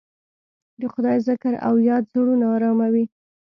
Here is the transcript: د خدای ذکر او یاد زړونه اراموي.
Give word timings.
د 0.79 0.81
خدای 0.93 1.17
ذکر 1.27 1.53
او 1.67 1.73
یاد 1.89 2.03
زړونه 2.13 2.45
اراموي. 2.55 3.05